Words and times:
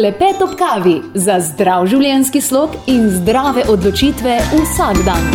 Klepet 0.00 0.42
ob 0.42 0.54
kavi 0.56 0.94
za 1.12 1.34
zdrav 1.44 1.84
življenjski 1.92 2.40
slog 2.40 2.72
in 2.88 3.02
zdrave 3.18 3.66
odločitve 3.68 4.38
vsak 4.48 5.02
dan. 5.04 5.26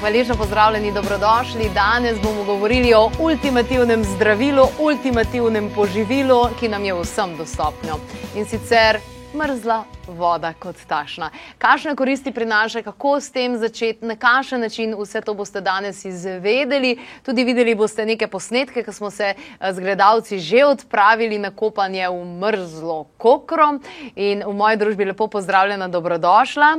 Hvaležno 0.00 0.34
pozdravljeni, 0.40 0.90
dobrodošli. 0.96 1.70
Danes 1.76 2.18
bomo 2.24 2.42
govorili 2.48 2.90
o 2.98 3.04
ultimativnem 3.22 4.02
zdravilu, 4.16 4.66
ultimativnem 4.82 5.70
poživilu, 5.76 6.40
ki 6.58 6.74
nam 6.74 6.82
je 6.84 6.98
vsem 7.04 7.36
dostopno. 7.38 8.02
In 8.34 8.50
sicer 8.50 8.98
mrzla 9.34 9.84
voda 10.06 10.52
kot 10.58 10.76
tašna. 10.88 11.30
Kakšne 11.58 11.96
koristi 11.96 12.32
prinaša, 12.32 12.82
kako 12.82 13.20
s 13.20 13.32
tem 13.32 13.56
začeti, 13.58 14.06
na 14.06 14.16
kakšen 14.16 14.60
način, 14.60 14.94
vse 14.98 15.20
to 15.20 15.34
boste 15.34 15.60
danes 15.60 16.04
izvedeli. 16.04 16.98
Tudi 17.22 17.44
videli 17.44 17.74
boste 17.74 18.06
neke 18.06 18.26
posnetke, 18.26 18.84
ki 18.84 18.92
smo 18.92 19.10
se 19.10 19.34
eh, 19.34 19.72
z 19.72 19.80
gledalci 19.80 20.38
že 20.38 20.64
odpravili 20.64 21.38
na 21.38 21.50
kopanje 21.50 22.08
v 22.08 22.24
mrzlo 22.24 23.04
kokro. 23.18 23.78
In 24.16 24.42
v 24.46 24.52
moji 24.54 24.76
družbi 24.76 25.04
lepo 25.04 25.26
pozdravljena, 25.26 25.88
dobrodošla. 25.88 26.76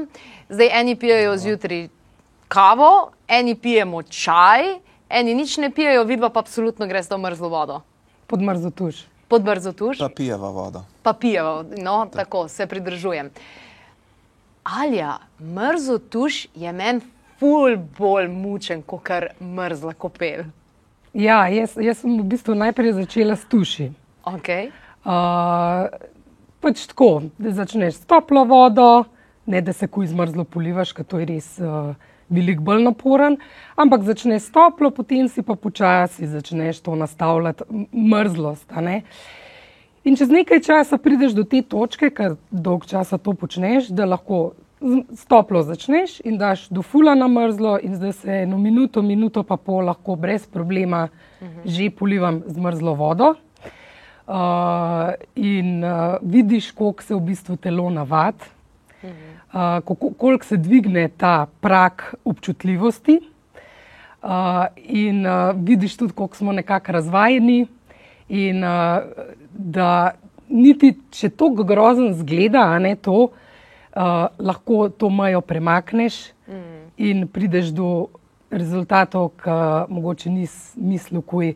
Zdaj 0.50 0.70
eni 0.80 0.96
pijejo 0.96 1.38
zjutraj 1.38 1.88
kavo, 2.48 3.12
eni 3.28 3.56
pijemo 3.56 4.04
čaj, 4.04 4.80
eni 5.10 5.36
nič 5.36 5.58
ne 5.58 5.72
pijejo, 5.72 6.04
vidva 6.04 6.30
pa 6.30 6.40
absolutno 6.40 6.88
greš 6.88 7.10
v 7.10 7.18
mrzlo 7.18 7.50
vodo. 7.50 7.82
Pod 8.28 8.42
mrzlo 8.42 8.72
tuš. 8.72 9.15
Pod 9.28 9.46
mrzlo 9.46 9.74
tuš. 9.74 9.98
Pa 10.00 10.10
pijeva 10.10 10.50
vodo. 10.50 10.84
Pa 11.04 11.14
pijeva, 11.14 11.64
no, 11.78 12.08
tako 12.14 12.48
se 12.48 12.68
pridržujem. 12.68 13.30
Alja, 14.64 15.18
mrzlo 15.40 15.98
tuš 15.98 16.48
je 16.56 16.72
meni 16.74 17.02
ful 17.40 17.78
bolj 17.98 18.28
mučen, 18.28 18.82
kot 18.82 19.04
kar 19.04 19.28
mrzla 19.42 19.94
kopel. 19.94 20.46
Ja, 21.14 21.46
jaz, 21.48 21.78
jaz 21.80 22.02
sem 22.04 22.18
v 22.20 22.26
bistvu 22.28 22.56
najprej 22.60 22.94
začela 22.98 23.36
s 23.36 23.46
tuši. 23.48 23.90
Okay. 24.26 24.72
Uh, 25.06 25.88
pač 26.60 26.88
tako, 26.90 27.30
da 27.38 27.54
začneš 27.56 28.02
s 28.02 28.10
toplo 28.10 28.44
vodo, 28.50 29.06
ne 29.46 29.62
da 29.62 29.74
se 29.74 29.88
kuj 29.88 30.10
zmrzlo 30.12 30.44
polivaš, 30.44 30.96
ker 30.98 31.06
to 31.06 31.22
je 31.22 31.30
res 31.30 31.50
uh, 31.62 31.94
veliko 32.30 32.64
bolj 32.64 32.84
naporen, 32.84 33.38
ampak 33.76 34.04
začneš 34.04 34.50
s 34.50 34.52
toplo, 34.52 34.92
potem 34.92 35.30
si 35.30 35.44
pa 35.46 35.56
počasi 35.56 36.28
začneš 36.28 36.82
to 36.82 36.96
nastavljati 36.96 37.64
mrzlost. 37.94 38.72
In 40.06 40.16
čez 40.16 40.30
nekaj 40.30 40.62
časa 40.62 40.98
prideš 40.98 41.34
do 41.34 41.44
te 41.44 41.62
točke, 41.62 42.12
ker 42.14 42.38
dolg 42.52 42.86
časa 42.86 43.18
to 43.18 43.34
počneš, 43.34 43.90
da 43.90 44.06
lahko 44.06 44.54
s 45.14 45.26
toplo 45.26 45.64
začneš 45.66 46.20
in 46.26 46.38
daš 46.38 46.68
do 46.70 46.82
fula 46.82 47.16
na 47.16 47.28
mrzlo, 47.28 47.80
in 47.82 47.96
zdaj 47.96 48.14
se 48.14 48.42
eno 48.44 48.58
minuto, 48.58 49.02
minuto 49.02 49.44
pa 49.44 49.58
pol 49.58 49.86
lahko 49.86 50.16
brez 50.16 50.46
problema 50.46 51.08
že 51.66 51.90
polivam 51.90 52.44
z 52.46 52.58
mrzlo 52.58 52.94
vodo. 52.94 53.34
Uh, 54.26 55.14
in 55.36 55.84
uh, 55.84 56.18
vidiš, 56.22 56.72
koliko 56.72 57.04
se 57.04 57.14
v 57.14 57.20
bistvu 57.20 57.56
telo 57.62 57.90
navad, 57.90 58.36
uh, 58.36 58.55
kako- 59.56 60.14
koliko 60.18 60.46
se 60.46 60.58
dvigne 60.58 61.08
ta 61.18 61.48
prak 61.62 62.16
občutljivosti. 62.26 63.20
Uh, 64.26 64.30
in 64.78 65.26
uh, 65.26 65.56
vidiš 65.56 65.98
tudi, 65.98 66.14
koliko 66.14 66.36
smo 66.36 66.52
nekako 66.52 66.92
razvajeni, 66.92 67.68
in 68.30 68.64
uh, 68.64 69.04
da 69.54 70.12
niti 70.50 70.94
če 71.12 71.30
to 71.30 71.50
grozen 71.50 72.14
zgleda, 72.14 72.64
a 72.74 72.80
ne 72.80 72.96
to, 72.96 73.30
uh, 73.30 74.28
lahko 74.40 74.90
to 74.90 75.10
mejo 75.10 75.42
premakneš 75.42 76.32
mm. 76.48 76.82
in 76.98 77.28
prideš 77.28 77.70
do 77.76 78.08
rezultatov, 78.52 79.32
ki 79.42 79.56
mogoče 79.94 80.30
nisi 80.30 80.80
mislil, 80.80 81.22
kuj, 81.22 81.54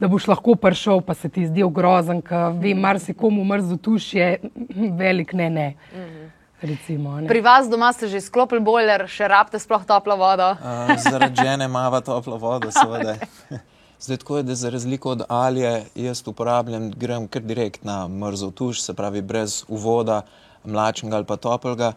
da 0.00 0.08
boš 0.08 0.26
lahko 0.28 0.56
prišel, 0.58 1.00
pa 1.06 1.14
se 1.14 1.28
ti 1.28 1.46
zdel 1.46 1.70
grozen, 1.70 2.22
ker 2.24 2.56
vem, 2.58 2.80
marsikomu 2.80 3.44
mrzlo 3.44 3.78
tuš 3.78 4.14
je 4.14 4.28
velik 5.00 5.32
ne, 5.32 5.50
ne. 5.50 5.68
Mm. 5.94 6.21
Recimo, 6.62 7.20
ne. 7.20 7.26
Pri 7.26 7.40
vas 7.42 7.66
doma 7.66 7.90
ste 7.92 8.06
že 8.06 8.20
sklopili 8.22 8.62
boiler, 8.62 9.08
še 9.10 9.26
rabite 9.26 9.58
sploh 9.58 9.82
toplo 9.82 10.14
vodo. 10.14 10.54
Uh, 10.62 10.94
zaradi 10.94 11.42
žene 11.42 11.66
mava 11.66 11.98
toplo 12.06 12.38
vodo, 12.38 12.70
seveda. 12.70 13.16
Zdaj, 14.02 14.18
tako 14.22 14.36
je, 14.36 14.42
da 14.42 14.54
za 14.54 14.70
razliko 14.70 15.10
od 15.10 15.24
alije, 15.28 15.84
jaz 15.94 16.22
uporabljam, 16.26 16.90
grem 16.90 17.26
kar 17.28 17.42
direkt 17.42 17.84
na 17.84 18.08
mrzlo 18.08 18.50
tuš, 18.50 18.82
se 18.82 18.94
pravi 18.94 19.22
brez 19.22 19.64
uvoda, 19.68 20.22
mlačnega 20.64 21.16
ali 21.16 21.26
pa 21.26 21.36
toplega. 21.36 21.92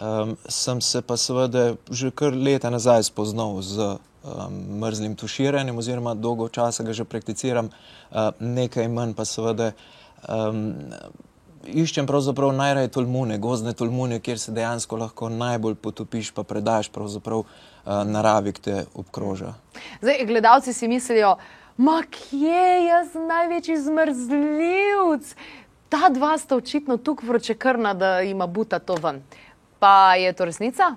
Um, 0.00 0.36
sem 0.48 0.80
se 0.80 1.02
pa 1.02 1.16
seveda 1.16 1.74
že 1.90 2.10
kar 2.10 2.32
leta 2.32 2.70
nazaj 2.70 3.02
spoznal 3.08 3.60
z 3.60 3.96
um, 4.24 4.60
mrzlim 4.80 5.16
tuširanjem, 5.16 5.78
oziroma 5.78 6.14
dolgo 6.14 6.48
časa 6.48 6.84
ga 6.84 6.92
že 6.92 7.04
prakticiram, 7.04 7.68
uh, 7.68 8.30
nekaj 8.40 8.88
manj 8.88 9.12
pa 9.16 9.24
seveda. 9.24 9.72
Um, 10.28 10.72
Iščem 11.62 12.06
pravzaprav 12.06 12.50
najraje 12.56 12.90
tolmune, 12.90 13.38
gozdne 13.38 13.72
tolmune, 13.78 14.18
kjer 14.20 14.38
se 14.38 14.52
dejansko 14.52 14.96
lahko 14.98 15.28
najbolj 15.30 15.76
potopiš, 15.78 16.32
pa 16.34 16.42
predaš 16.42 16.88
pravzaprav 16.90 17.44
uh, 17.44 17.48
naravi, 18.08 18.52
ki 18.52 18.62
te 18.62 18.76
obkroža. 18.98 19.54
Zdaj, 20.00 20.24
gledalci 20.26 20.74
si 20.74 20.88
mislijo, 20.88 21.36
ma 21.76 22.00
kje 22.10 22.66
je 22.66 22.84
jaz 22.86 23.14
največji 23.14 23.78
zmrzljivc? 23.86 25.34
Ta 25.92 26.08
dva 26.10 26.34
sta 26.38 26.56
očitno 26.56 26.96
tukaj 26.96 27.28
vročekrna, 27.28 27.94
da 27.94 28.20
ima 28.26 28.46
buta 28.46 28.78
to 28.78 28.96
ven. 29.02 29.22
Pa 29.78 30.14
je 30.18 30.32
to 30.32 30.44
resnica? 30.48 30.94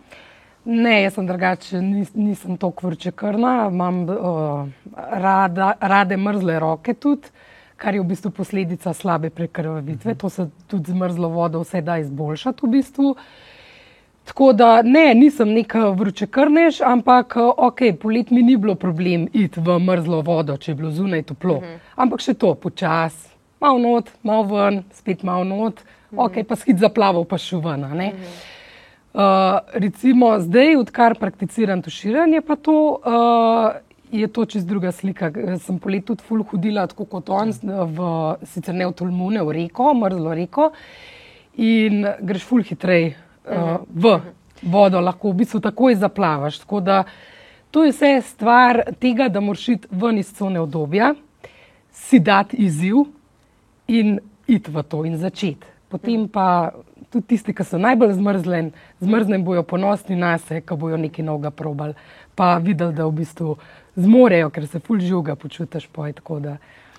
Ne, 0.66 1.04
jaz 1.04 1.14
sem 1.14 1.28
drugače, 1.28 1.82
nis, 1.82 2.14
nisem 2.18 2.58
tako 2.58 2.88
vrčekrna, 2.88 3.68
imam 3.70 4.02
uh, 4.10 4.66
rada, 4.98 5.76
rade 5.80 6.18
mrzle 6.18 6.60
roke 6.60 6.94
tudi, 6.94 7.30
kar 7.78 7.96
je 7.96 8.02
v 8.02 8.08
bistvu 8.08 8.32
posledica 8.32 8.94
slabe 8.94 9.30
prekrvavitve. 9.30 10.16
To 10.16 10.30
se 10.30 10.48
tudi 10.68 10.92
z 10.92 10.96
mrzlo 10.96 11.30
vodo 11.30 11.62
vse 11.64 11.82
da 11.82 11.98
izboljšati 11.98 12.66
v 12.66 12.70
bistvu. 12.70 13.16
Tako 14.26 14.54
da 14.54 14.82
ne, 14.82 15.14
nisem 15.14 15.52
neka 15.54 15.90
vročekrnež, 15.90 16.82
ampak 16.82 17.36
ok, 17.38 17.82
polet 18.02 18.32
mi 18.32 18.42
ni 18.42 18.58
bilo 18.58 18.76
problem 18.76 19.28
iti 19.34 19.62
v 19.62 19.80
mrzlo 19.80 20.22
vodo, 20.26 20.58
če 20.58 20.72
je 20.72 20.76
bilo 20.76 20.90
zunaj 20.92 21.28
toplo. 21.30 21.60
Ampak 21.96 22.24
še 22.26 22.34
to, 22.34 22.56
počasi, 22.58 23.30
malo 23.62 23.78
not, 23.84 24.10
malo 24.26 24.48
ven, 24.50 24.82
spet 24.98 25.22
malo 25.24 25.46
not, 25.46 25.84
ok, 26.10 26.42
pa 26.48 26.58
skid 26.58 26.82
zaplaval, 26.82 27.28
pa 27.30 27.38
šel 27.38 27.62
ven. 27.62 27.86
a 27.86 27.94
ne. 27.94 28.12
Uh, 29.16 29.62
recimo 29.74 30.34
zdaj, 30.42 30.76
odkar 30.76 31.16
prakticiram 31.16 31.82
tuširanje, 31.86 32.42
pa 32.42 32.56
to 32.56 32.74
uh, 32.98 33.78
je 34.12 34.28
to 34.28 34.46
čez 34.46 34.66
druga 34.66 34.92
slika. 34.92 35.32
Sem 35.60 35.80
poleti 35.80 36.12
tudi 36.12 36.24
ful 36.24 36.44
hodila, 36.44 36.88
tako 36.88 37.06
kot 37.06 37.30
on, 37.30 37.52
v, 37.52 38.10
sicer 38.46 38.76
ne 38.76 38.88
v 38.88 38.96
Tolmune, 38.96 39.44
v 39.44 39.58
reko, 39.60 39.94
mrzlo 39.94 40.34
reko. 40.36 40.72
In 41.62 42.06
greš 42.22 42.44
ful 42.46 42.66
hitrej 42.68 43.14
uh, 43.14 43.82
v 43.90 44.18
vodo, 44.62 45.00
lahko 45.00 45.32
v 45.32 45.42
bistvu 45.44 45.62
takoj 45.64 45.96
zaplavaš. 46.00 46.60
Tako 46.64 46.82
da 46.82 47.04
to 47.72 47.84
je 47.84 47.92
vse 47.92 48.22
stvar 48.22 48.82
tega, 49.00 49.30
da 49.30 49.40
moraš 49.40 49.70
iti 49.70 49.88
ven 49.92 50.18
iz 50.18 50.34
cone 50.34 50.60
obdobja, 50.60 51.14
si 51.92 52.20
dati 52.20 52.58
izziv 52.58 53.06
in 53.88 54.20
iti 54.48 54.72
v 54.72 54.84
to 54.84 55.06
in 55.06 55.18
začeti. 55.18 55.68
Potem 55.90 56.28
pa 56.28 56.72
tudi 57.12 57.28
tisti, 57.28 57.54
ki 57.56 57.64
so 57.64 57.78
najbolj 57.80 58.14
zmrzlen, 58.18 58.72
zmrzlen 59.00 59.44
bojo 59.46 59.64
ponosni 59.64 60.16
na 60.16 60.38
sebe, 60.38 60.62
ko 60.62 60.76
bojo 60.76 60.98
nekaj 60.98 61.26
novega 61.26 61.52
probali, 61.52 61.94
pa 62.36 62.58
videli, 62.58 62.94
da 62.94 63.06
v 63.06 63.12
bistvu 63.22 63.56
zmorejo, 63.96 64.50
ker 64.50 64.68
se 64.68 64.80
ful 64.80 65.00
žuga 65.00 65.36
počutiš 65.36 65.88
poj. 65.88 66.14
tako 66.14 66.40
da. 66.40 66.58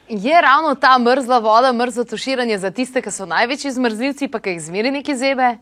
Je 0.09 0.41
ravno 0.43 0.75
ta 0.75 0.99
mrzla 0.99 1.39
voda, 1.39 1.73
mrzlo 1.73 2.05
tuširanje 2.05 2.59
za 2.59 2.71
tiste, 2.71 3.03
ki 3.03 3.11
so 3.11 3.27
največji 3.27 3.73
zmrzljivci, 3.73 4.29
pa 4.29 4.41
ki 4.41 4.57
jih 4.57 4.63
zmeri 4.63 4.91
neki 4.91 5.17
zebe? 5.17 5.57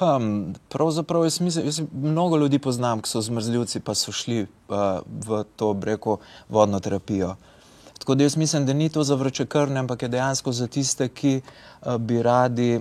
Um, 0.00 0.54
pravzaprav 0.68 1.24
jaz 1.24 1.40
mislim, 1.40 1.64
jaz 1.64 1.80
mnogo 1.92 2.36
ljudi 2.36 2.58
poznam, 2.58 3.00
ki 3.00 3.08
so 3.08 3.20
zmrzljivci, 3.20 3.80
pa 3.80 3.94
so 3.94 4.12
šli 4.12 4.42
uh, 4.42 5.00
v 5.26 5.44
to 5.56 5.72
breko 5.72 6.18
vodno 6.48 6.80
terapijo. 6.80 7.36
Tako 7.98 8.14
da 8.14 8.24
jaz 8.24 8.36
mislim, 8.36 8.66
da 8.66 8.72
ni 8.72 8.88
to 8.88 9.04
za 9.04 9.14
vročekrvne, 9.14 9.80
ampak 9.80 10.02
je 10.02 10.08
dejansko 10.08 10.52
za 10.52 10.66
tiste, 10.66 11.08
ki 11.08 11.40
uh, 11.40 11.96
bi 11.96 12.22
radi 12.22 12.80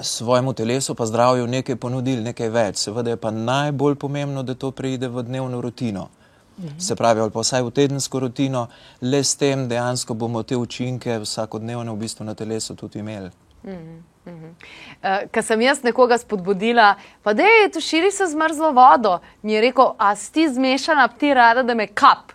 svojemu 0.00 0.52
telesu 0.52 0.94
pa 0.94 1.06
zdravju 1.06 1.46
nekaj 1.46 1.76
ponudili, 1.76 2.22
nekaj 2.22 2.48
več. 2.48 2.76
Seveda 2.76 3.10
je 3.10 3.16
pa 3.16 3.30
najbolj 3.30 3.94
pomembno, 3.94 4.42
da 4.42 4.54
to 4.54 4.70
preide 4.70 5.08
v 5.08 5.22
dnevno 5.22 5.60
rutino. 5.60 6.08
Se 6.78 6.96
pravi, 6.96 7.20
ali 7.20 7.30
pa 7.30 7.40
vsaj 7.40 7.62
v 7.62 7.70
tedensko 7.70 8.20
rutino, 8.20 8.66
le 9.00 9.24
s 9.24 9.36
tem 9.36 9.66
dejansko 9.68 10.14
bomo 10.14 10.42
te 10.42 10.56
učinke 10.56 11.18
vsakodnevne 11.20 11.92
v 11.92 11.96
bistvu 12.00 12.24
na 12.24 12.34
telesu 12.34 12.74
tudi 12.74 12.98
imeli. 12.98 13.30
Uh, 13.66 15.26
Ker 15.30 15.44
sem 15.44 15.60
jaz 15.60 15.82
nekoga 15.84 16.16
spodbudila, 16.18 16.94
pa 17.22 17.34
da 17.36 17.44
je 17.44 17.68
tu 17.74 17.80
širi 17.80 18.10
se 18.10 18.26
zmrzlo 18.26 18.72
vodo, 18.72 19.18
mi 19.42 19.52
je 19.52 19.60
rekel, 19.60 19.92
a 19.98 20.14
si 20.16 20.32
ti 20.32 20.48
zmešana, 20.48 21.08
ti 21.08 21.34
rada, 21.34 21.62
da 21.62 21.74
me 21.74 21.86
kap. 21.86 22.32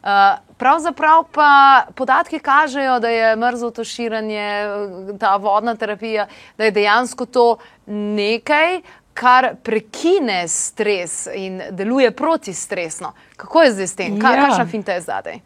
Uh, 0.00 0.38
pravzaprav 0.60 1.24
pa 1.32 1.82
podatki 1.96 2.38
kažejo, 2.38 2.98
da 3.00 3.08
je 3.08 3.36
mrzlo 3.36 3.70
tuširanje, 3.70 4.38
eh, 4.38 5.18
ta 5.18 5.36
vodna 5.36 5.74
terapija, 5.74 6.26
da 6.58 6.68
je 6.68 6.74
dejansko 6.76 7.26
to 7.26 7.56
nekaj, 7.86 8.80
kar 9.14 9.54
prekine 9.62 10.48
stres 10.48 11.28
in 11.34 11.62
deluje 11.70 12.10
protistresno. 12.10 13.12
Kako 13.36 13.62
je 13.62 13.72
zdaj 13.72 13.86
s 13.86 13.96
tem? 13.96 14.20
Ka, 14.20 14.32
Ja. 14.32 14.46
Kakšna 14.46 14.66
finta 14.66 14.92
je 14.92 15.00
zadaj? 15.00 15.40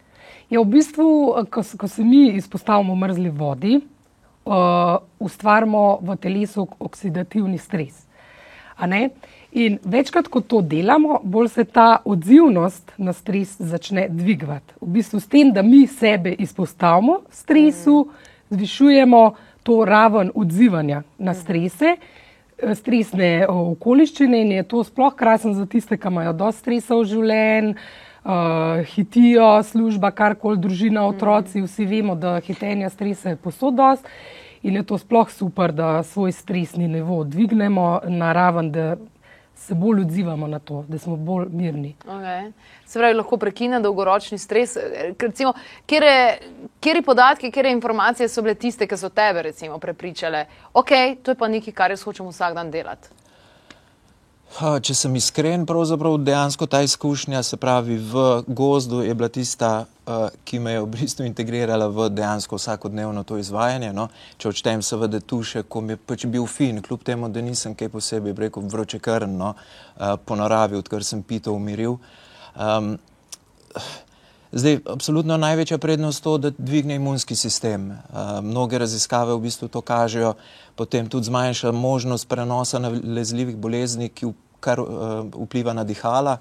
Je 0.50 0.58
v 0.58 0.64
bistvu, 0.64 1.34
ko, 1.50 1.62
ko 1.78 1.88
se 1.88 2.05
mi 2.05 2.28
izpostavimo 2.37 2.94
mrzli 2.94 3.31
vodi, 3.31 3.81
uh, 4.44 4.55
ustvarjamo 5.19 5.99
v 6.02 6.17
telesu 6.17 6.69
oksidativni 6.78 7.58
stres. 7.58 8.05
In 9.53 9.79
večkrat, 9.85 10.29
ko 10.29 10.41
to 10.41 10.61
delamo, 10.61 11.21
bolj 11.23 11.49
se 11.49 11.65
ta 11.65 12.03
odzivnost 12.05 12.93
na 12.99 13.12
stres 13.12 13.55
začne 13.59 14.09
dvigovati. 14.11 14.75
V 14.81 14.87
bistvu 14.87 15.21
s 15.21 15.29
tem, 15.31 15.53
da 15.53 15.62
mi 15.62 15.87
sebe 15.87 16.32
izpostavimo 16.32 17.21
stresu, 17.31 18.09
zvišujemo 18.50 19.35
to 19.62 19.85
raven 19.85 20.31
odzivanja 20.35 21.03
na 21.19 21.35
strese, 21.35 21.97
eh, 21.97 22.75
stresne 22.75 23.47
okoliščine 23.49 24.43
in 24.43 24.53
je 24.53 24.62
to 24.62 24.85
sploh 24.85 25.15
krasen 25.15 25.55
za 25.55 25.67
tiste, 25.67 25.97
ki 25.97 26.09
imajo 26.09 26.32
dosti 26.32 26.61
stresa 26.61 26.94
v 26.94 27.05
življenju. 27.05 27.75
Uh, 28.25 28.81
hitijo, 28.88 29.62
služba, 29.62 30.09
karkoli, 30.11 30.56
družina, 30.56 31.03
otroci, 31.05 31.61
vsi 31.61 31.85
vemo, 31.85 32.15
da 32.17 32.38
hitenja 32.41 32.88
stresa 32.88 33.35
je 33.35 33.37
posod. 33.37 33.77
In 33.77 33.99
je 34.72 34.82
to 34.82 34.99
sploh 34.99 35.31
super, 35.31 35.72
da 35.72 36.02
svoj 36.02 36.32
stresni 36.32 36.88
nivo 36.88 37.25
dvignemo 37.25 38.00
na 38.08 38.32
raven, 38.32 38.72
da 38.72 38.96
se 39.56 39.75
bolj 39.75 40.00
odzivamo 40.00 40.46
na 40.46 40.58
to, 40.58 40.84
da 40.88 40.99
smo 40.99 41.16
bolj 41.16 41.46
mirni. 41.50 41.94
Okay. 42.06 42.52
Se 42.87 42.99
pravi, 42.99 43.14
lahko 43.14 43.37
prekine 43.37 43.81
dolgoročni 43.81 44.38
stres. 44.38 44.76
Recimo, 45.20 45.52
kjere, 45.87 46.38
kjeri 46.81 47.02
podatki, 47.02 47.50
kjere 47.50 47.72
informacije 47.72 48.28
so 48.28 48.43
bile 48.43 48.55
tiste, 48.55 48.87
ki 48.87 48.96
so 48.96 49.08
tebe 49.08 49.43
recimo, 49.43 49.78
prepričale, 49.78 50.44
da 50.44 50.81
okay, 50.81 51.08
je 51.08 51.17
to 51.22 51.34
pa 51.34 51.49
nekaj, 51.49 51.75
kar 51.75 51.90
jaz 51.90 52.02
hočem 52.02 52.28
vsak 52.28 52.55
dan 52.55 52.70
delati. 52.70 53.08
Če 54.55 54.95
sem 54.95 55.17
iskren, 55.19 55.65
pravzaprav 55.67 56.15
dejansko 56.23 56.69
ta 56.71 56.79
izkušnja, 56.87 57.41
se 57.43 57.56
pravi, 57.59 57.97
v 57.99 58.45
gozdu 58.47 59.01
je 59.03 59.15
bila 59.15 59.27
tista, 59.29 59.89
ki 60.47 60.61
me 60.62 60.77
je 60.77 60.83
v 60.85 60.91
bistvu 60.93 61.27
integrirala 61.27 61.89
v 61.91 62.06
dejansko 62.15 62.55
vsakodnevno 62.61 63.25
to 63.27 63.41
izvajanje. 63.43 63.91
No? 63.97 64.06
Če 64.39 64.53
odštejem, 64.53 64.85
seveda, 64.87 65.19
tu 65.19 65.41
še, 65.43 65.65
ko 65.67 65.83
mi 65.83 65.97
je 65.97 66.03
pač 66.06 66.27
bil 66.31 66.47
fin, 66.47 66.79
kljub 66.87 67.03
temu, 67.03 67.33
da 67.35 67.43
nisem 67.43 67.75
kaj 67.75 67.91
posebej 67.97 68.37
rekel 68.47 68.69
vroče 68.71 69.03
krn, 69.03 69.35
no? 69.35 69.56
po 69.99 70.39
naravi, 70.39 70.79
odkar 70.79 71.03
sem 71.03 71.27
pito 71.27 71.51
umiril. 71.51 71.99
Um, 72.55 72.95
zdaj, 74.55 74.85
absolutno 74.87 75.35
največja 75.35 75.81
prednost 75.83 76.23
je 76.23 76.29
to, 76.29 76.37
da 76.39 76.55
dvigne 76.55 77.01
imunski 77.03 77.35
sistem. 77.35 77.91
Uh, 77.91 78.39
mnoge 78.39 78.79
raziskave 78.79 79.35
v 79.35 79.49
bistvu 79.51 79.67
to 79.67 79.83
kažejo, 79.83 80.37
potem 80.79 81.11
tudi 81.11 81.27
zmanjša 81.27 81.75
možnost 81.75 82.31
prenosa 82.31 82.79
nalezljivih 82.79 83.59
bolezni, 83.59 84.12
ki 84.15 84.31
kar 84.64 84.81
uh, 84.81 84.88
vpliva 85.46 85.75
na 85.76 85.84
dihala. 85.84 86.38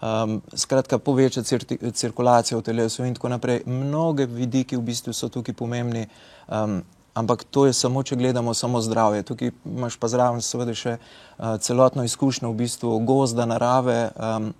Um, 0.00 0.38
skratka, 0.56 0.98
poveča 0.98 1.42
cir 1.44 1.64
cirkulacijo 1.92 2.62
v 2.62 2.64
telesu 2.70 3.04
in 3.04 3.14
tako 3.14 3.28
naprej. 3.28 3.62
Mnoge 3.68 4.26
vidiki 4.26 4.78
v 4.78 4.86
bistvu 4.88 5.12
so 5.12 5.28
tukaj 5.28 5.54
pomembni, 5.54 6.06
um, 6.48 6.80
ampak 7.14 7.44
to 7.44 7.66
je 7.68 7.76
samo, 7.76 8.02
če 8.02 8.16
gledamo 8.16 8.54
samo 8.56 8.80
zdravje. 8.80 9.26
Tukaj 9.28 9.52
imaš 9.68 9.98
pa 10.00 10.08
zraven 10.08 10.40
seveda 10.40 10.74
še 10.74 10.96
uh, 10.96 11.58
celotno 11.60 12.06
izkušnjo 12.08 12.48
v 12.50 12.60
bistvu 12.64 12.96
gozda, 13.04 13.46
narave. 13.46 14.00
Um, 14.16 14.50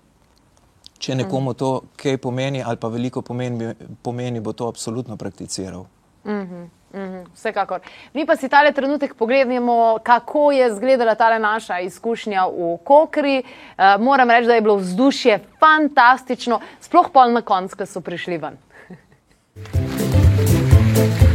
če 1.00 1.16
nekomu 1.16 1.54
to 1.56 1.70
kaj 1.96 2.18
pomeni 2.20 2.60
ali 2.60 2.76
pa 2.76 2.90
veliko 2.92 3.22
pomeni, 3.24 3.72
pomeni 4.04 4.44
bo 4.44 4.52
to 4.52 4.68
absolutno 4.68 5.16
prakticiral. 5.16 5.86
Mm 6.24 6.44
-hmm. 6.44 6.79
Mhm, 6.94 7.24
vsekakor. 7.34 7.80
Mi 8.14 8.26
pa 8.26 8.36
si 8.36 8.48
tale 8.48 8.72
trenutek 8.72 9.14
pogledamo, 9.14 9.98
kako 10.02 10.52
je 10.52 10.66
izgledala 10.66 11.14
ta 11.14 11.38
naša 11.38 11.80
izkušnja 11.80 12.46
v 12.46 12.78
Kokri. 12.84 13.42
Uh, 13.42 14.00
moram 14.02 14.30
reči, 14.30 14.46
da 14.46 14.54
je 14.54 14.60
bilo 14.60 14.76
vzdušje 14.76 15.38
fantastično, 15.60 16.60
sploh 16.80 17.10
pa 17.12 17.28
na 17.28 17.42
koncu, 17.42 17.76
ko 17.76 17.86
so 17.86 18.00
prišli 18.00 18.38
ven. 18.38 18.58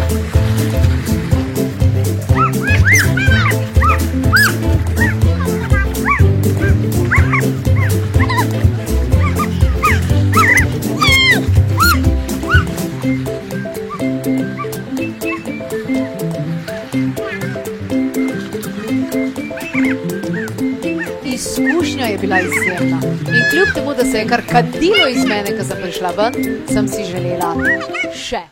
se 24.15 24.19
je 24.19 24.27
kar 24.27 24.41
kadilo 24.51 25.07
iz 25.11 25.25
mene, 25.25 25.57
ko 25.57 25.63
sem 25.67 25.81
prišla 25.81 26.11
ven, 26.15 26.35
sem 26.71 26.87
si 26.87 27.03
želela 27.03 27.51
še. 28.15 28.45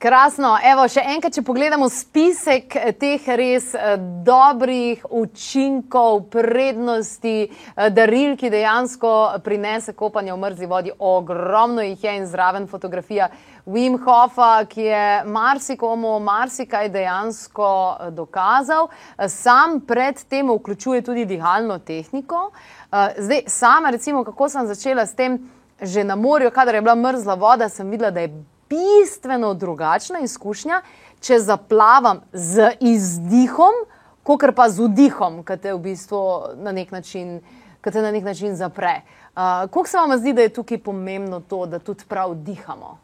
Krasno, 0.00 0.54
evo, 0.64 0.86
še 0.88 1.02
enkrat, 1.12 1.34
če 1.36 1.42
pogledamo 1.44 1.84
spisek 1.92 2.72
teh 2.96 3.24
res 3.36 3.66
eh, 3.76 3.98
dobrih 4.24 5.02
učinkov, 5.04 6.22
prednosti, 6.32 7.32
eh, 7.44 7.88
daril, 7.92 8.30
ki 8.40 8.48
dejansko 8.48 9.10
prinese 9.44 9.92
kopanje 9.92 10.32
v 10.32 10.38
mrzli 10.40 10.68
vodi, 10.70 10.94
ogromno 10.96 11.84
jih 11.84 12.06
je 12.06 12.14
in 12.16 12.24
zraven 12.30 12.64
fotografija 12.70 13.26
Wim 13.68 13.98
Hofa, 14.00 14.62
ki 14.70 14.86
je 14.86 15.02
marsikomu 15.36 16.14
marsikaj 16.24 16.88
dejansko 16.94 17.68
eh, 17.68 18.14
dokazal. 18.16 18.88
Sam 19.28 19.82
predtem 19.84 20.48
vključuje 20.48 21.02
tudi 21.04 21.26
dihalno 21.28 21.76
tehniko. 21.76 22.46
Zdaj, 22.88 23.42
sama 23.52 23.92
recimo, 23.92 24.24
kako 24.24 24.48
sem 24.48 24.64
začela 24.70 25.04
s 25.04 25.12
tem, 25.12 25.36
že 25.76 26.06
na 26.08 26.16
morju, 26.16 26.48
kadar 26.56 26.80
je 26.80 26.82
bila 26.88 26.96
mrzla 26.96 27.36
voda, 27.36 27.68
sem 27.68 27.92
videla, 27.92 28.10
da 28.10 28.24
je 28.24 28.32
bistveno 28.70 29.54
drugačna 29.54 30.20
izkušnja, 30.20 30.82
če 31.20 31.38
zaplavam 31.38 32.20
z 32.32 32.70
izdihom, 32.80 33.82
kot 34.22 34.44
pa 34.56 34.68
z 34.70 34.86
vdihom, 34.86 35.42
ki 35.44 35.56
te 35.58 35.74
v 35.74 35.80
bistvu 35.90 36.22
na 36.62 36.72
nek 36.72 36.92
način, 36.92 37.40
na 37.84 38.10
nek 38.10 38.24
način 38.24 38.56
zapre. 38.56 39.00
Uh, 39.34 39.66
Kako 39.70 39.86
se 39.86 39.98
vam 39.98 40.18
zdi, 40.18 40.32
da 40.32 40.42
je 40.42 40.54
tukaj 40.54 40.78
pomembno 40.78 41.40
to, 41.40 41.66
da 41.66 41.78
tudi 41.78 42.04
prav 42.08 42.34
dihamo? 42.34 42.98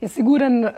Je 0.00 0.08
siguren, 0.08 0.68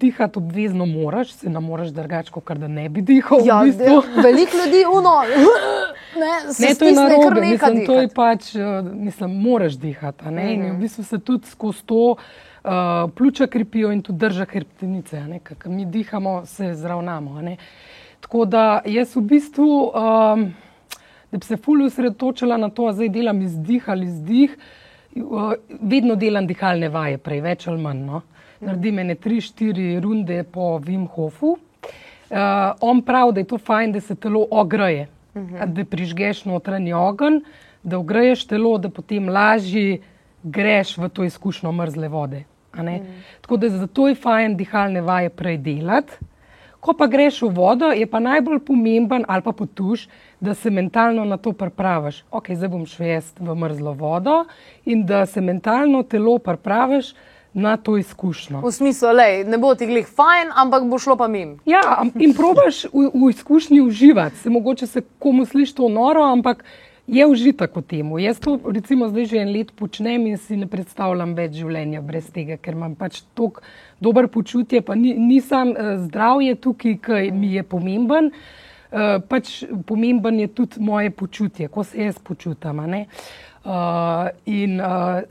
dihati 0.00 0.38
obvezno 0.38 0.86
moraš, 0.86 1.32
se 1.32 1.50
ne 1.50 1.60
moreš 1.60 1.88
drugače, 1.88 2.32
kot 2.32 2.52
da 2.58 2.68
ne 2.68 2.88
bi 2.88 3.02
dihal. 3.02 3.44
Ja, 3.44 3.60
v 3.60 3.70
bistvu. 3.70 4.02
Veliko 4.22 4.56
ljudi 4.56 4.84
uno. 4.88 5.20
Ne, 6.16 6.66
ne 6.68 6.74
to 6.74 6.84
je 6.84 6.92
narobe, 6.92 7.40
mislim, 7.40 7.86
to 7.86 8.00
je 8.00 8.08
pač, 8.14 8.54
mislim, 8.92 9.30
moraš 9.30 9.72
dihati. 9.78 10.24
Mm 10.24 10.28
-hmm. 10.28 10.54
In 10.54 10.76
v 10.76 10.78
bistvu 10.78 11.04
se 11.04 11.18
tudi 11.18 11.46
skozi 11.46 11.84
to 11.86 12.16
uh, 12.64 13.10
pljuča 13.14 13.46
krepijo 13.46 13.92
in 13.92 14.02
tudi 14.02 14.18
drža 14.18 14.44
hrbtenice, 14.44 15.22
ker 15.42 15.56
mi 15.68 15.84
dihamo, 15.84 16.46
se 16.46 16.74
zravnamo. 16.74 17.56
Tako 18.20 18.44
da 18.44 18.80
jaz 18.84 19.16
v 19.16 19.20
bistvu, 19.20 19.92
um, 19.94 20.54
da 21.30 21.38
bi 21.38 21.44
se 21.44 21.56
fully 21.56 21.86
osredotočila 21.86 22.56
na 22.56 22.68
to, 22.68 22.86
da 22.86 22.92
zdaj 22.92 23.08
delam 23.08 23.42
izdih 23.42 23.88
ali 23.88 24.06
izdih, 24.06 24.56
uh, 25.16 25.52
vedno 25.80 26.14
delam 26.14 26.46
dihalne 26.46 26.88
vaje, 26.88 27.18
prej 27.18 27.40
več 27.40 27.68
ali 27.68 27.82
manj. 27.82 28.04
No? 28.06 28.22
Naredim 28.60 28.98
ene 28.98 29.14
tri, 29.14 29.40
štiri 29.40 30.00
runde 30.00 30.42
po 30.42 30.78
Vim 30.78 31.06
Hofu. 31.06 31.56
Uh, 32.30 32.36
on 32.80 33.02
pravi, 33.02 33.32
da 33.32 33.40
je 33.40 33.44
to 33.44 33.58
fajn, 33.58 33.92
da 33.92 34.00
se 34.00 34.14
telo 34.14 34.46
ogreje, 34.50 35.02
uh 35.02 35.19
-huh. 35.40 35.66
da 35.66 35.84
prižgeš 35.84 36.44
notranji 36.44 36.92
ogenj, 36.92 37.40
da 37.82 37.98
ogreješ 37.98 38.46
telo, 38.46 38.78
da 38.78 38.88
potem 38.88 39.28
lažje 39.28 40.00
greš 40.42 40.98
v 40.98 41.08
to 41.08 41.24
izkušnjo 41.24 41.72
mrzle 41.72 42.08
vode. 42.08 42.44
Mm. 42.76 43.06
Tako 43.40 43.56
da 43.56 43.68
zato 43.68 44.08
je 44.08 44.14
fajn 44.14 44.56
dihalne 44.56 45.00
vaje 45.00 45.28
prej 45.28 45.58
delati. 45.58 46.12
Ko 46.80 46.94
pa 46.96 47.06
greš 47.06 47.42
v 47.42 47.50
vodo, 47.52 47.90
je 47.92 48.06
pa 48.06 48.20
najbolj 48.20 48.62
pomemben 48.64 49.24
ali 49.28 49.42
pa 49.42 49.52
potuš, 49.52 50.08
da 50.40 50.54
se 50.54 50.70
mentalno 50.70 51.24
na 51.24 51.36
to 51.36 51.52
pripraviš. 51.52 52.24
Ok, 52.30 52.54
zdaj 52.56 52.68
bom 52.68 52.86
šel 52.86 53.06
jaz 53.06 53.34
v 53.38 53.54
mrzlo 53.54 53.92
vodo 53.92 54.44
in 54.84 55.04
da 55.06 55.26
se 55.26 55.40
mentalno 55.40 56.02
telo 56.02 56.38
pripraviš 56.38 57.12
na 57.54 57.76
to 57.76 57.96
izkušnjo. 57.98 58.60
V 58.60 58.72
smislu, 58.72 59.08
da 59.14 59.50
ne 59.50 59.58
bo 59.58 59.74
ti 59.74 59.86
glih 59.86 60.06
fajn, 60.06 60.52
ampak 60.54 60.84
bo 60.86 60.98
šlo 60.98 61.16
pa 61.16 61.28
mim. 61.28 61.58
Ja, 61.66 62.02
in 62.14 62.34
probaš 62.34 62.84
v, 62.92 63.10
v 63.14 63.30
izkušnji 63.30 63.80
uživati. 63.80 64.36
Se 64.36 64.50
mogoče 64.50 64.86
se 64.86 65.02
komu 65.18 65.46
sliši 65.46 65.74
to 65.74 65.88
noro, 65.88 66.22
ampak 66.22 66.64
je 67.10 67.26
užitek 67.26 67.76
v 67.76 67.82
tem. 67.82 68.10
Jaz 68.22 68.38
to 68.38 68.54
recimo 68.64 69.08
zdaj 69.10 69.24
že 69.26 69.42
en 69.42 69.52
let 69.52 69.72
počnem 69.74 70.26
in 70.30 70.38
si 70.38 70.56
ne 70.56 70.66
predstavljam 70.70 71.34
več 71.34 71.58
življenja 71.58 72.00
brez 72.06 72.30
tega, 72.30 72.56
ker 72.56 72.78
imam 72.78 72.94
pač 72.94 73.24
tako 73.34 73.64
dober 74.00 74.30
počutje, 74.30 74.82
pa 74.82 74.94
ni, 74.94 75.16
nisem 75.18 75.74
uh, 75.74 75.98
zdravje 76.06 76.54
tukaj, 76.54 76.98
ki 77.02 77.30
mi 77.34 77.54
je 77.56 77.66
pomemben. 77.66 78.30
Uh, 78.90 79.18
pač 79.26 79.64
pomemben 79.86 80.38
je 80.38 80.48
tudi 80.54 80.82
moje 80.82 81.10
počutje, 81.10 81.68
ko 81.68 81.82
se 81.84 81.98
jaz 81.98 82.18
počutam. 82.22 82.78
Uh, 82.80 84.30
in 84.46 84.78
uh, 84.78 85.26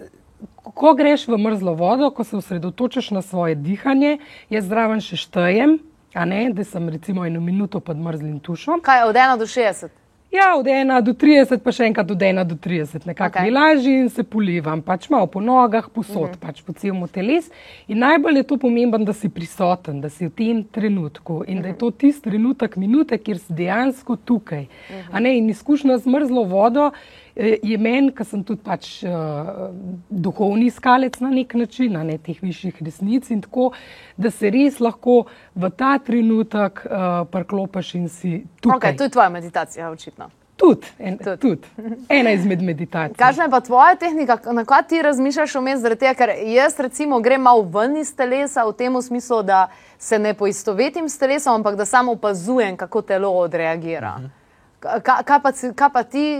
ko 0.63 0.93
greš 0.93 1.27
v 1.27 1.37
mrzlo 1.37 1.73
vodo, 1.73 2.09
ko 2.11 2.23
se 2.23 2.37
osredotočaš 2.37 3.11
na 3.11 3.21
svoje 3.21 3.55
dihanje, 3.55 4.17
jaz 4.49 4.67
zraven 4.67 5.01
še 5.01 5.19
štejem, 5.19 5.79
ne, 6.15 6.41
da 6.53 6.63
sem 6.63 6.89
recimo 6.89 7.25
eno 7.25 7.41
minuto 7.41 7.79
pod 7.79 7.97
mrzlim 7.97 8.39
tušom. 8.39 8.81
Kaj 8.81 9.03
od 9.09 9.15
1 9.15 9.37
do 9.37 9.45
60? 9.45 9.99
Ja, 10.31 10.55
od 10.59 10.65
1 10.65 11.01
do 11.01 11.13
30, 11.17 11.57
pa 11.65 11.71
še 11.73 11.87
enkrat 11.89 12.11
od 12.13 12.21
1 12.21 12.43
do 12.45 12.53
30, 12.53 13.07
nekako 13.09 13.41
okay. 13.41 13.49
lažje 13.49 13.95
in 14.03 14.11
se 14.13 14.21
polivam, 14.21 14.83
pač 14.85 15.07
malo 15.09 15.25
po 15.25 15.41
nogah, 15.41 15.87
posod, 15.89 16.29
mm 16.29 16.33
-hmm. 16.35 16.41
pač 16.45 16.61
po 16.61 16.73
celem 16.73 17.07
teles. 17.07 17.49
In 17.87 17.97
najbolj 17.97 18.37
je 18.37 18.43
to 18.43 18.57
pomembno, 18.57 19.05
da 19.05 19.13
si 19.13 19.29
prisoten, 19.29 20.01
da 20.01 20.09
si 20.09 20.27
v 20.27 20.29
tem 20.29 20.63
trenutku 20.63 21.43
in 21.47 21.57
mm 21.57 21.57
-hmm. 21.57 21.61
da 21.61 21.67
je 21.67 21.77
to 21.77 21.91
tisti 21.91 22.29
trenutek, 22.29 22.77
minute, 22.77 23.17
kjer 23.17 23.37
si 23.37 23.53
dejansko 23.53 24.15
tukaj. 24.15 24.61
Mm 24.61 24.95
-hmm. 24.95 25.19
ne, 25.19 25.37
in 25.37 25.49
izkušnja 25.49 25.97
z 25.97 26.05
mrzlo 26.05 26.43
vodo 26.43 26.91
je 27.39 27.77
meni, 27.77 28.11
ker 28.15 28.27
sem 28.27 28.43
tudi 28.43 28.61
pač 28.65 28.89
uh, 29.07 29.69
duhovni 30.09 30.67
iskalec 30.67 31.19
na 31.23 31.29
nek 31.31 31.53
način, 31.53 31.95
a 31.95 32.03
ne 32.03 32.17
teh 32.17 32.41
višjih 32.41 32.81
resnic 32.83 33.29
in 33.31 33.41
tako, 33.45 33.71
da 34.17 34.31
se 34.31 34.51
res 34.51 34.79
lahko 34.83 35.23
v 35.55 35.69
ta 35.71 35.97
trenutek 36.03 36.83
uh, 36.85 37.23
prklopiš 37.31 37.93
in 37.95 38.09
si 38.09 38.33
tukaj. 38.61 38.79
Okay, 38.79 38.97
to 38.97 39.07
je 39.07 39.15
tvoja 39.15 39.29
meditacija, 39.29 39.91
očitno. 39.91 40.29
Tudi, 40.59 40.87
en, 40.99 41.15
Tudi. 41.17 41.37
tudi. 41.39 41.67
ena 42.11 42.33
izmed 42.35 42.61
meditacij. 42.61 43.15
Kakšna 43.23 43.45
je 43.47 43.51
pa 43.53 43.59
tvoja 43.63 43.95
tehnika, 43.95 44.35
na 44.51 44.65
kaj 44.67 44.83
ti 44.89 44.99
razmišljaš 45.01 45.55
vmes, 45.55 45.79
zaradi 45.79 46.03
tega, 46.03 46.17
ker 46.19 46.33
jaz 46.51 46.75
recimo 46.79 47.21
grem 47.23 47.41
malo 47.47 47.63
ven 47.63 47.95
iz 48.01 48.11
telesa 48.15 48.65
v 48.67 48.73
tem 48.75 49.01
smislu, 49.01 49.39
da 49.43 49.69
se 49.97 50.19
ne 50.19 50.33
poistovetim 50.33 51.07
s 51.09 51.17
telesom, 51.17 51.61
ampak 51.61 51.79
da 51.79 51.85
samo 51.85 52.11
opazujem, 52.19 52.75
kako 52.77 53.01
telo 53.01 53.31
odreagira. 53.39 54.17
Ka- 54.19 54.38
ka- 54.79 55.23
Kaj 55.23 55.39
pa, 55.43 55.51
kaj 55.75 55.89
pa 55.93 56.03
ti, 56.03 56.39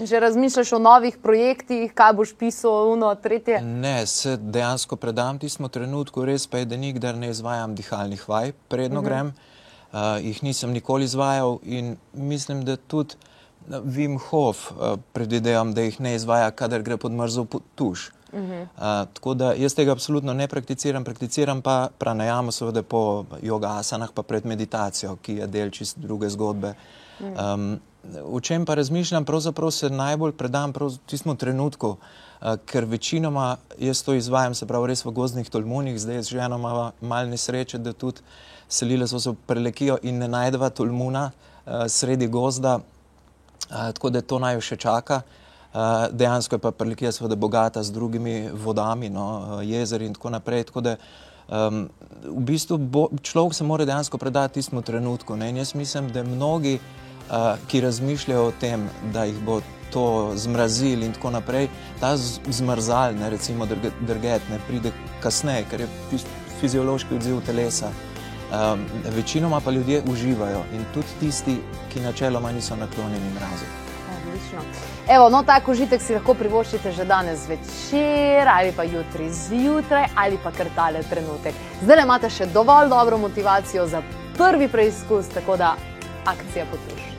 že 0.00 0.20
razmišljaš 0.20 0.72
o 0.72 0.78
novih 0.78 1.18
projektih, 1.22 1.92
kaj 1.94 2.12
boš 2.12 2.34
pisal, 2.34 2.92
uno, 2.92 3.14
tretje? 3.14 3.60
Ne, 3.60 4.06
se 4.06 4.36
dejansko 4.36 4.96
predam 4.96 5.38
tistemu 5.38 5.68
trenutku, 5.68 6.24
res 6.24 6.46
pa 6.46 6.58
je, 6.58 6.64
da 6.64 6.76
nikdar 6.76 7.14
ne 7.14 7.30
izvajam 7.30 7.74
dihalnih 7.74 8.28
vaj, 8.28 8.52
predno 8.68 9.00
uh 9.00 9.04
-huh. 9.04 9.08
grem. 9.08 9.32
Uh, 9.92 10.00
jih 10.20 10.42
nisem 10.42 10.70
nikoli 10.70 11.04
izvajal 11.04 11.58
in 11.62 11.96
mislim, 12.12 12.64
da 12.64 12.76
tudi 12.76 13.14
uh, 13.68 13.74
Wim 13.76 14.18
Hof 14.28 14.70
uh, 14.70 14.98
predvidevam, 15.12 15.74
da 15.74 15.80
jih 15.80 16.00
ne 16.00 16.14
izvaja, 16.14 16.50
kadar 16.50 16.82
gre 16.82 16.96
pod 16.96 17.12
pu- 17.12 17.60
tuš. 17.74 18.10
Uh 18.32 18.40
-huh. 18.40 18.62
uh, 18.62 19.08
tako 19.14 19.34
da 19.34 19.52
jaz 19.52 19.74
tega 19.74 19.92
absolutno 19.92 20.34
ne 20.34 20.48
prakticiram, 20.48 21.04
prakticiram 21.04 21.62
pa 21.62 21.88
pranajamo 21.98 22.52
seveda 22.52 22.82
po 22.82 23.24
joga 23.42 23.68
asanah, 23.68 24.10
pa 24.14 24.22
pred 24.22 24.46
meditacijo, 24.46 25.16
ki 25.16 25.34
je 25.34 25.46
del 25.46 25.70
čist 25.70 25.98
druge 25.98 26.28
zgodbe. 26.28 26.74
Um, 27.20 27.80
o 28.24 28.40
čem 28.40 28.66
pa 28.66 28.74
razmišljam, 28.74 29.24
pravzaprav 29.24 29.70
se 29.70 29.90
najbolj 29.90 30.32
predam 30.32 30.72
tistemu 31.06 31.36
trenutku, 31.36 31.96
uh, 31.96 32.56
ker 32.66 32.84
večinoma 32.84 33.56
jaz 33.78 34.02
to 34.02 34.14
izvajam, 34.14 34.54
se 34.54 34.66
pravi, 34.66 34.92
res 34.92 35.04
v 35.04 35.10
gozdnih 35.10 35.50
tolmunih, 35.50 35.98
zdaj 36.00 36.22
z 36.22 36.36
ženo 36.36 36.58
imamo 36.58 36.90
malo 37.00 37.30
nesreče, 37.30 37.78
da 37.78 37.92
tudi 37.92 38.20
selile 38.68 39.08
so 39.08 39.20
se 39.20 39.32
prelekijo 39.46 39.98
in 40.02 40.18
ne 40.18 40.28
najdeva 40.28 40.70
tolmuna 40.70 41.30
uh, 41.30 41.86
sredi 41.88 42.28
gozda, 42.28 42.78
uh, 42.78 43.92
tako 43.92 44.10
da 44.10 44.22
to 44.22 44.38
naj 44.38 44.60
še 44.60 44.76
čaka. 44.76 45.22
Uh, 45.76 46.06
dejansko 46.12 46.56
je 46.56 46.58
pa 46.58 46.70
prelekija 46.70 47.12
seveda 47.12 47.36
bogata 47.36 47.82
z 47.82 47.92
drugimi 47.92 48.50
vodami, 48.52 49.10
no, 49.12 49.60
jezeri 49.62 50.06
in 50.06 50.14
tako 50.14 50.30
naprej. 50.30 50.64
Tako 50.70 50.80
da, 50.80 50.96
um, 51.48 51.88
v 52.24 52.44
bistvu 52.48 52.78
bo, 52.78 53.08
človek 53.22 53.54
se 53.54 53.64
mora 53.64 53.84
dejansko 53.84 54.18
predati 54.18 54.54
tistemu 54.54 54.82
trenutku. 54.82 55.36
Ne? 55.36 55.50
Jaz 55.58 55.74
mislim, 55.74 56.08
da 56.12 56.22
mnogi, 56.22 56.78
ki 57.66 57.80
razmišljajo 57.80 58.44
o 58.48 58.52
tem, 58.60 58.88
da 59.12 59.24
jih 59.24 59.38
bo 59.44 59.60
to 59.90 60.32
zmrazil 60.34 61.02
in 61.02 61.12
tako 61.12 61.30
naprej, 61.30 61.68
ta 62.00 62.16
zmrzal, 62.50 63.14
ne, 63.14 63.30
recimo 63.30 63.66
drge- 63.66 63.92
drget, 64.00 64.42
ne 64.50 64.58
pride 64.68 64.92
kasneje, 65.22 65.64
ker 65.70 65.80
je 65.80 65.88
fiziološki 66.60 67.14
odziv 67.14 67.40
telesa. 67.46 67.90
Um, 68.46 68.84
večinoma 69.16 69.60
pa 69.60 69.70
ljudje 69.70 70.02
uživajo 70.10 70.62
in 70.72 70.84
tudi 70.94 71.06
tisti, 71.20 71.56
ki 71.92 72.00
načeloma 72.00 72.52
niso 72.52 72.76
naklonjeni 72.76 73.30
mrazu. 73.34 73.64
Odlično. 74.18 74.60
Evo, 75.08 75.28
no, 75.30 75.42
tak 75.42 75.68
užitek 75.68 76.02
si 76.02 76.14
lahko 76.14 76.34
privoščite 76.34 76.92
že 76.92 77.04
danes 77.04 77.42
zvečer, 77.46 78.48
ali 78.48 78.72
pa 78.76 78.84
jutri 78.84 79.32
zjutraj, 79.32 80.06
ali 80.14 80.38
pa 80.44 80.52
kar 80.52 80.70
tale 80.76 81.02
trenutek. 81.10 81.54
Zdaj 81.82 82.02
imate 82.02 82.30
še 82.30 82.46
dovolj 82.46 82.88
dobro 82.88 83.18
motivacijo 83.18 83.86
za 83.86 84.02
prvi 84.38 84.68
preizkus, 84.68 85.28
tako 85.34 85.56
da 85.56 85.74
akcija 86.26 86.66
potuš. 86.70 87.15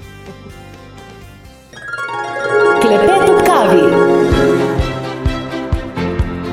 Klepet 2.88 3.29
ob 3.29 3.39
kavi. 3.46 3.82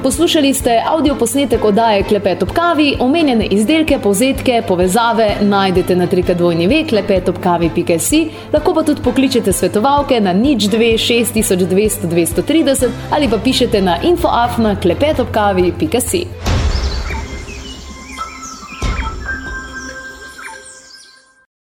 Poslušali 0.03 0.55
ste 0.55 0.83
avdio 0.87 1.15
posnetek 1.15 1.65
oddaje 1.65 2.03
Klepet 2.03 2.43
ob 2.43 2.51
kavi, 2.51 2.97
omenjene 3.01 3.47
izdelke, 3.47 3.99
povzetke, 3.99 4.63
povezave 4.69 5.37
najdete 5.43 5.97
na 5.97 6.07
trikadvojni 6.07 6.85
klepetobkavi.si, 6.89 8.29
lahko 8.53 8.75
pa 8.75 8.83
tudi 8.83 9.03
pokličete 9.03 9.53
svetovalke 9.53 10.21
na 10.21 10.33
nič 10.33 10.63
2 10.63 10.93
6200 10.99 12.11
230 12.11 12.89
ali 13.11 13.29
pa 13.29 13.39
pišete 13.39 13.83
na 13.83 13.99
infoafna 14.03 14.77
klepetobkavi.si. 14.81 16.27